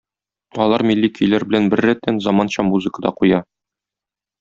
Алар 0.65 0.83
милли 0.91 1.11
көйләр 1.19 1.47
белән 1.51 1.69
беррәттән 1.75 2.21
заманча 2.31 2.69
музыка 2.73 3.09
да 3.09 3.17
куя. 3.23 3.45